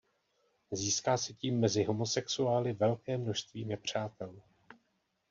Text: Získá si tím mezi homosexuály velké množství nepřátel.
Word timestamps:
Získá 0.71 1.17
si 1.17 1.33
tím 1.33 1.59
mezi 1.59 1.83
homosexuály 1.83 2.73
velké 2.73 3.17
množství 3.17 3.65
nepřátel. 3.65 4.35